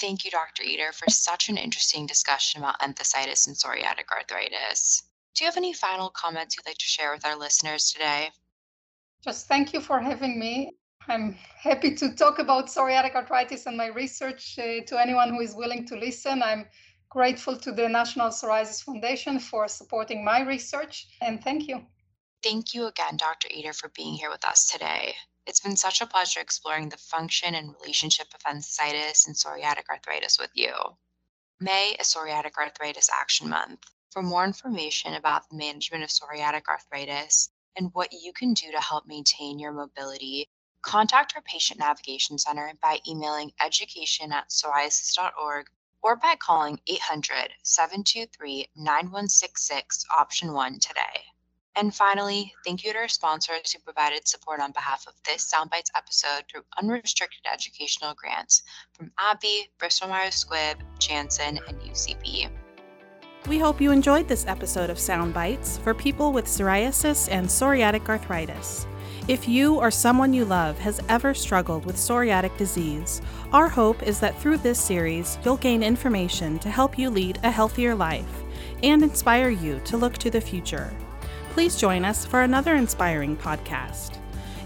Thank 0.00 0.24
you, 0.24 0.30
Dr. 0.30 0.62
Eder, 0.64 0.92
for 0.92 1.08
such 1.10 1.48
an 1.48 1.56
interesting 1.56 2.06
discussion 2.06 2.60
about 2.60 2.80
enthesitis 2.80 3.46
and 3.46 3.54
psoriatic 3.54 4.10
arthritis. 4.12 5.02
Do 5.34 5.44
you 5.44 5.50
have 5.50 5.56
any 5.56 5.72
final 5.72 6.10
comments 6.10 6.56
you'd 6.56 6.66
like 6.66 6.78
to 6.78 6.84
share 6.84 7.12
with 7.12 7.24
our 7.24 7.36
listeners 7.36 7.90
today? 7.92 8.30
Just 9.24 9.48
thank 9.48 9.72
you 9.72 9.80
for 9.80 10.00
having 10.00 10.38
me. 10.38 10.72
I'm 11.08 11.32
happy 11.32 11.94
to 11.94 12.14
talk 12.14 12.40
about 12.40 12.66
psoriatic 12.66 13.14
arthritis 13.14 13.64
and 13.64 13.74
my 13.74 13.86
research 13.86 14.58
uh, 14.58 14.84
to 14.86 15.00
anyone 15.00 15.30
who 15.30 15.40
is 15.40 15.54
willing 15.54 15.86
to 15.86 15.96
listen. 15.96 16.42
I'm 16.42 16.66
grateful 17.08 17.56
to 17.56 17.72
the 17.72 17.88
National 17.88 18.28
Psoriasis 18.28 18.84
Foundation 18.84 19.38
for 19.38 19.66
supporting 19.66 20.22
my 20.22 20.42
research, 20.42 21.06
and 21.22 21.42
thank 21.42 21.68
you. 21.68 21.86
Thank 22.42 22.74
you 22.74 22.84
again, 22.84 23.16
Dr. 23.16 23.48
Eder, 23.50 23.72
for 23.72 23.88
being 23.96 24.12
here 24.12 24.28
with 24.28 24.44
us 24.44 24.66
today. 24.66 25.14
It's 25.46 25.60
been 25.60 25.76
such 25.76 26.02
a 26.02 26.06
pleasure 26.06 26.40
exploring 26.40 26.90
the 26.90 26.98
function 26.98 27.54
and 27.54 27.74
relationship 27.80 28.26
of 28.34 28.42
enthesitis 28.42 29.26
and 29.26 29.34
psoriatic 29.34 29.88
arthritis 29.88 30.38
with 30.38 30.50
you. 30.52 30.74
May 31.60 31.96
is 31.98 32.08
Psoriatic 32.08 32.58
Arthritis 32.58 33.08
Action 33.10 33.48
Month. 33.48 33.84
For 34.10 34.20
more 34.22 34.44
information 34.44 35.14
about 35.14 35.48
the 35.48 35.56
management 35.56 36.04
of 36.04 36.10
psoriatic 36.10 36.68
arthritis, 36.68 37.48
and 37.76 37.90
what 37.92 38.12
you 38.12 38.32
can 38.32 38.54
do 38.54 38.70
to 38.70 38.80
help 38.80 39.06
maintain 39.06 39.58
your 39.58 39.72
mobility, 39.72 40.48
contact 40.82 41.34
our 41.34 41.42
Patient 41.42 41.80
Navigation 41.80 42.38
Center 42.38 42.72
by 42.82 42.98
emailing 43.08 43.52
education 43.64 44.32
at 44.32 44.50
psoriasis.org 44.50 45.66
or 46.02 46.16
by 46.16 46.36
calling 46.38 46.78
800 46.86 47.50
723 47.62 48.68
9166 48.76 50.04
option 50.16 50.52
1 50.52 50.78
today. 50.78 51.24
And 51.76 51.92
finally, 51.92 52.54
thank 52.64 52.84
you 52.84 52.92
to 52.92 52.98
our 52.98 53.08
sponsors 53.08 53.72
who 53.72 53.80
provided 53.80 54.28
support 54.28 54.60
on 54.60 54.70
behalf 54.70 55.06
of 55.08 55.14
this 55.24 55.50
Psound 55.50 55.70
Bytes 55.70 55.90
episode 55.96 56.44
through 56.48 56.64
unrestricted 56.80 57.40
educational 57.52 58.14
grants 58.14 58.62
from 58.92 59.10
AbbVie, 59.18 59.70
Bristol 59.78 60.08
Myers 60.08 60.44
Squibb, 60.44 60.76
Janssen, 61.00 61.58
and 61.66 61.80
UCB. 61.80 62.48
We 63.46 63.58
hope 63.58 63.78
you 63.78 63.90
enjoyed 63.90 64.26
this 64.26 64.46
episode 64.46 64.88
of 64.88 64.96
Psound 64.96 65.34
Bytes 65.34 65.78
for 65.80 65.92
people 65.92 66.32
with 66.32 66.46
psoriasis 66.46 67.28
and 67.30 67.46
psoriatic 67.46 68.08
arthritis. 68.08 68.86
If 69.28 69.46
you 69.46 69.74
or 69.74 69.90
someone 69.90 70.32
you 70.32 70.46
love 70.46 70.78
has 70.78 70.98
ever 71.10 71.34
struggled 71.34 71.84
with 71.84 71.96
psoriatic 71.96 72.56
disease, 72.56 73.20
our 73.52 73.68
hope 73.68 74.02
is 74.02 74.18
that 74.20 74.40
through 74.40 74.58
this 74.58 74.80
series, 74.80 75.36
you'll 75.44 75.58
gain 75.58 75.82
information 75.82 76.58
to 76.60 76.70
help 76.70 76.98
you 76.98 77.10
lead 77.10 77.38
a 77.42 77.50
healthier 77.50 77.94
life 77.94 78.42
and 78.82 79.02
inspire 79.02 79.50
you 79.50 79.78
to 79.84 79.98
look 79.98 80.14
to 80.18 80.30
the 80.30 80.40
future. 80.40 80.90
Please 81.50 81.76
join 81.76 82.02
us 82.02 82.24
for 82.24 82.40
another 82.40 82.76
inspiring 82.76 83.36
podcast. 83.36 84.18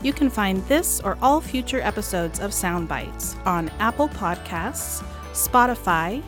You 0.04 0.12
can 0.12 0.30
find 0.30 0.64
this 0.68 1.00
or 1.00 1.18
all 1.20 1.40
future 1.40 1.80
episodes 1.80 2.38
of 2.38 2.52
Psound 2.52 2.86
Bytes 2.86 3.44
on 3.44 3.70
Apple 3.80 4.08
Podcasts, 4.08 5.02
Spotify, 5.32 6.22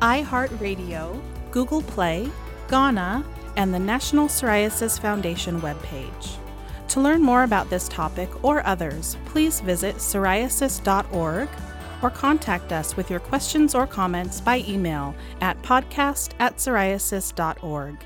iHeartRadio, 0.00 1.31
Google 1.52 1.82
Play, 1.82 2.28
Ghana, 2.68 3.24
and 3.56 3.72
the 3.72 3.78
National 3.78 4.26
Psoriasis 4.26 4.98
Foundation 4.98 5.60
webpage. 5.60 6.36
To 6.88 7.00
learn 7.00 7.22
more 7.22 7.44
about 7.44 7.70
this 7.70 7.88
topic 7.88 8.28
or 8.44 8.66
others, 8.66 9.16
please 9.26 9.60
visit 9.60 9.96
psoriasis.org 9.96 11.48
or 12.02 12.10
contact 12.10 12.72
us 12.72 12.96
with 12.96 13.08
your 13.08 13.20
questions 13.20 13.74
or 13.74 13.86
comments 13.86 14.40
by 14.40 14.64
email 14.68 15.14
at 15.40 15.60
podcast 15.62 16.32
at 16.40 16.56
psoriasis.org. 16.56 17.96